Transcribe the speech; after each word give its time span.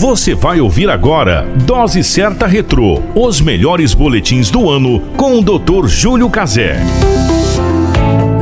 Você 0.00 0.34
vai 0.34 0.62
ouvir 0.62 0.88
agora 0.88 1.46
Dose 1.66 2.02
Certa 2.02 2.46
Retrô, 2.46 3.02
os 3.14 3.38
melhores 3.38 3.92
boletins 3.92 4.48
do 4.48 4.70
ano 4.70 4.98
com 5.14 5.38
o 5.38 5.42
Dr. 5.42 5.86
Júlio 5.88 6.30
Cazé. 6.30 6.78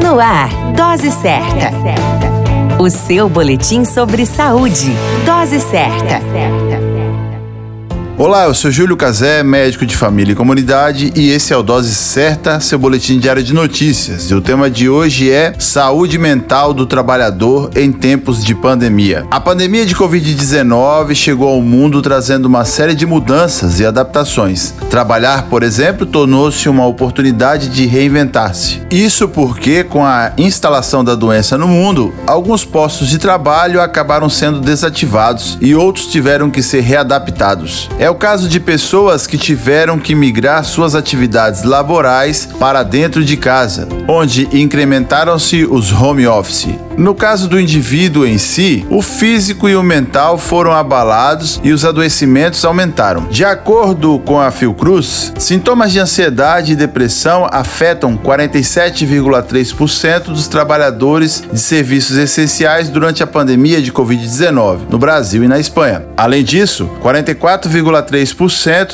No 0.00 0.20
ar, 0.20 0.48
Dose 0.76 1.10
Certa. 1.10 1.72
O 2.80 2.88
seu 2.88 3.28
boletim 3.28 3.84
sobre 3.84 4.24
saúde. 4.24 4.92
Dose 5.26 5.58
certa. 5.58 6.87
Olá, 8.18 8.46
eu 8.46 8.52
sou 8.52 8.68
Júlio 8.68 8.96
Cazé, 8.96 9.44
médico 9.44 9.86
de 9.86 9.96
família 9.96 10.32
e 10.32 10.34
comunidade, 10.34 11.12
e 11.14 11.30
esse 11.30 11.52
é 11.52 11.56
o 11.56 11.62
Dose 11.62 11.94
Certa, 11.94 12.58
seu 12.58 12.76
boletim 12.76 13.16
diário 13.16 13.44
de 13.44 13.54
notícias. 13.54 14.28
E 14.28 14.34
o 14.34 14.40
tema 14.40 14.68
de 14.68 14.88
hoje 14.88 15.30
é 15.30 15.54
Saúde 15.56 16.18
Mental 16.18 16.74
do 16.74 16.84
Trabalhador 16.84 17.70
em 17.76 17.92
tempos 17.92 18.44
de 18.44 18.56
pandemia. 18.56 19.24
A 19.30 19.38
pandemia 19.38 19.86
de 19.86 19.94
Covid-19 19.94 21.14
chegou 21.14 21.48
ao 21.48 21.62
mundo 21.62 22.02
trazendo 22.02 22.46
uma 22.46 22.64
série 22.64 22.92
de 22.92 23.06
mudanças 23.06 23.78
e 23.78 23.86
adaptações. 23.86 24.74
Trabalhar, 24.90 25.44
por 25.44 25.62
exemplo, 25.62 26.04
tornou-se 26.04 26.68
uma 26.68 26.88
oportunidade 26.88 27.68
de 27.68 27.86
reinventar-se. 27.86 28.82
Isso 28.90 29.28
porque, 29.28 29.84
com 29.84 30.04
a 30.04 30.32
instalação 30.36 31.04
da 31.04 31.14
doença 31.14 31.56
no 31.56 31.68
mundo, 31.68 32.12
alguns 32.26 32.64
postos 32.64 33.10
de 33.10 33.18
trabalho 33.18 33.80
acabaram 33.80 34.28
sendo 34.28 34.58
desativados 34.58 35.56
e 35.60 35.72
outros 35.72 36.08
tiveram 36.08 36.50
que 36.50 36.64
ser 36.64 36.80
readaptados. 36.80 37.88
É 37.96 38.07
é 38.08 38.10
o 38.10 38.14
caso 38.14 38.48
de 38.48 38.58
pessoas 38.58 39.26
que 39.26 39.36
tiveram 39.36 39.98
que 39.98 40.14
migrar 40.14 40.64
suas 40.64 40.94
atividades 40.94 41.62
laborais 41.62 42.48
para 42.58 42.82
dentro 42.82 43.22
de 43.22 43.36
casa, 43.36 43.86
onde 44.08 44.48
incrementaram-se 44.50 45.66
os 45.66 45.92
home 45.92 46.26
office. 46.26 46.68
No 46.96 47.14
caso 47.14 47.46
do 47.48 47.60
indivíduo 47.60 48.26
em 48.26 48.38
si, 48.38 48.84
o 48.90 49.00
físico 49.00 49.68
e 49.68 49.76
o 49.76 49.84
mental 49.84 50.36
foram 50.36 50.72
abalados 50.72 51.60
e 51.62 51.70
os 51.70 51.84
adoecimentos 51.84 52.64
aumentaram. 52.64 53.28
De 53.30 53.44
acordo 53.44 54.18
com 54.24 54.40
a 54.40 54.50
Fiocruz, 54.50 55.32
sintomas 55.38 55.92
de 55.92 56.00
ansiedade 56.00 56.72
e 56.72 56.76
depressão 56.76 57.46
afetam 57.52 58.18
47,3% 58.18 60.24
dos 60.24 60.48
trabalhadores 60.48 61.44
de 61.52 61.60
serviços 61.60 62.16
essenciais 62.16 62.88
durante 62.88 63.22
a 63.22 63.28
pandemia 63.28 63.80
de 63.80 63.92
Covid-19 63.92 64.88
no 64.90 64.98
Brasil 64.98 65.44
e 65.44 65.48
na 65.48 65.60
Espanha. 65.60 66.04
Além 66.16 66.42
disso, 66.42 66.90
44,3% 67.00 67.97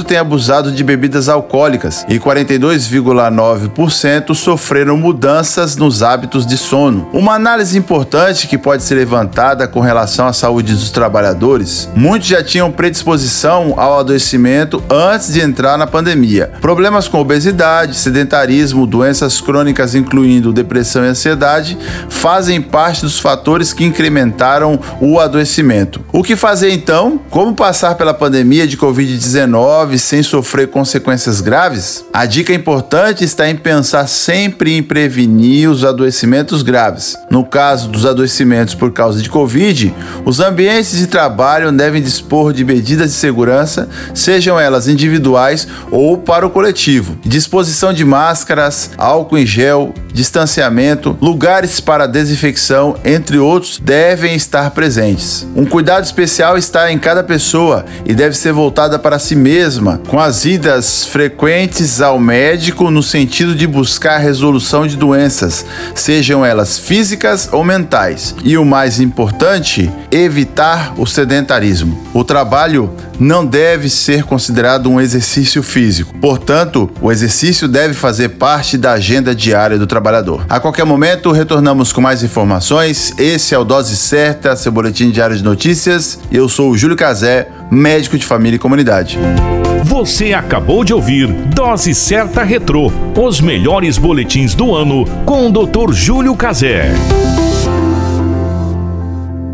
têm 0.05 0.19
abusado 0.19 0.73
de 0.73 0.83
bebidas 0.83 1.29
alcoólicas 1.29 2.05
e 2.09 2.19
42,9% 2.19 4.35
sofreram 4.35 4.97
mudanças 4.97 5.77
nos 5.77 6.03
hábitos 6.03 6.47
de 6.47 6.57
sono. 6.57 7.09
Uma 7.13 7.35
análise 7.35 7.79
importante 7.79 8.47
que 8.47 8.59
pode 8.59 8.83
ser 8.83 8.97
levantada 8.97 9.69
com 9.69 9.81
relação 9.81 10.27
à 10.27 10.33
saúde 10.33 10.73
dos 10.73 10.91
trabalhadores, 10.91 11.89
muitos 11.95 12.29
já 12.29 12.43
tinham 12.43 12.73
predisposição 12.73 13.75
ao 13.77 13.99
adoecimento 13.99 14.83
antes 14.91 15.33
de 15.33 15.41
entrar 15.41 15.77
na 15.77 15.87
pandemia. 15.87 16.53
Problemas 16.61 17.09
com 17.09 17.19
obesidade, 17.19 17.97
sedentarismo, 17.97 18.87
doenças 18.87 19.41
crônicas, 19.41 19.95
incluindo 19.95 20.53
depressão 20.53 21.05
e 21.05 21.09
ansiedade, 21.09 21.77
fazem 22.09 22.61
parte 22.61 23.03
dos 23.03 23.19
fatores 23.19 23.73
que 23.73 23.85
incrementaram 23.85 24.79
o 25.01 25.19
adoecimento. 25.19 26.01
O 26.13 26.23
que 26.23 26.37
fazer 26.37 26.71
então? 26.71 27.21
Como 27.31 27.55
passar 27.55 27.95
pela 27.95 28.15
pandemia 28.15 28.67
de 28.67 28.77
Covid-19 28.85 29.97
sem 29.97 30.23
sofrer 30.23 30.69
consequências 30.69 31.41
graves? 31.41 32.05
A 32.13 32.27
dica 32.27 32.53
importante 32.53 33.25
está 33.25 33.49
em 33.49 33.57
pensar 33.57 34.07
sempre 34.07 34.77
em 34.77 34.83
prevenir 34.83 35.71
os 35.71 35.87
adoecimentos 35.87 36.61
graves. 36.61 37.17
No 37.31 37.47
caso 37.47 37.89
dos 37.89 38.05
adoecimentos 38.05 38.75
por 38.75 38.93
causa 38.93 39.23
de 39.23 39.31
Covid, 39.31 39.95
os 40.27 40.39
ambientes 40.39 40.99
de 40.99 41.07
trabalho 41.07 41.73
devem 41.73 42.03
dispor 42.03 42.53
de 42.53 42.63
medidas 42.63 43.11
de 43.11 43.17
segurança, 43.17 43.89
sejam 44.13 44.61
elas 44.61 44.87
individuais 44.87 45.67
ou 45.91 46.19
para 46.19 46.47
o 46.47 46.51
coletivo. 46.51 47.17
Disposição 47.25 47.91
de 47.91 48.05
máscaras, 48.05 48.91
álcool 48.99 49.39
em 49.39 49.47
gel, 49.47 49.95
distanciamento, 50.13 51.17
lugares 51.21 51.81
para 51.81 52.07
desinfecção, 52.07 52.97
entre 53.03 53.39
outros, 53.39 53.81
devem 53.83 54.35
estar 54.35 54.71
presentes. 54.73 55.47
Um 55.57 55.65
cuidado 55.65 56.05
especial 56.05 56.59
está 56.59 56.93
em 56.93 56.99
cada 56.99 57.25
pessoa 57.25 57.85
e 58.05 58.15
deve 58.15 58.37
ser 58.37 58.53
voltada 58.75 58.99
para 58.99 59.21
si 59.21 59.37
mesma, 59.37 60.01
com 60.09 60.19
as 60.19 60.45
idas 60.45 61.05
frequentes 61.05 62.01
ao 62.01 62.19
médico 62.19 62.91
no 62.91 63.05
sentido 63.05 63.55
de 63.55 63.69
buscar 63.69 64.19
resolução 64.19 64.85
de 64.85 64.97
doenças, 64.97 65.65
sejam 65.95 66.45
elas 66.45 66.77
físicas 66.77 67.49
ou 67.53 67.63
mentais. 67.63 68.35
E 68.43 68.59
o 68.59 68.65
mais 68.65 68.99
importante, 68.99 69.93
evitar 70.11 70.93
o 70.97 71.07
sedentarismo. 71.07 72.03
O 72.13 72.25
trabalho 72.25 72.93
não 73.21 73.47
deve 73.47 73.89
ser 73.89 74.25
considerado 74.25 74.91
um 74.91 75.01
exercício 75.01 75.63
físico. 75.63 76.13
Portanto, 76.19 76.91
o 77.01 77.13
exercício 77.13 77.69
deve 77.69 77.95
fazer 77.95 78.31
parte 78.31 78.77
da 78.77 78.95
agenda 78.95 79.33
diária 79.33 79.79
do 79.79 79.87
trabalhador. 79.87 80.45
A 80.49 80.59
qualquer 80.59 80.85
momento, 80.85 81.31
retornamos 81.31 81.93
com 81.93 82.01
mais 82.01 82.25
informações. 82.25 83.15
Esse 83.19 83.55
é 83.55 83.59
o 83.59 83.65
Dose 83.65 83.97
Certa, 83.97 84.57
seu 84.57 84.73
boletim 84.73 85.13
diário 85.13 85.37
de 85.37 85.45
notícias. 85.45 86.19
Eu 86.33 86.49
sou 86.49 86.71
o 86.73 86.77
Júlio 86.77 86.97
Cazé, 86.97 87.49
médico 87.71 88.19
de 88.19 88.27
família 88.27 88.57
e 88.57 88.59
comunidade. 88.59 89.19
Você 89.83 90.33
acabou 90.33 90.85
de 90.85 90.93
ouvir 90.93 91.29
Dose 91.29 91.95
Certa 91.95 92.43
Retrô, 92.43 92.91
os 93.17 93.41
melhores 93.41 93.99
boletins 93.99 94.55
do 94.55 94.75
ano 94.75 95.05
com 95.25 95.49
o 95.49 95.53
Dr. 95.53 95.93
Júlio 95.93 96.35
Cazé. 96.35 96.93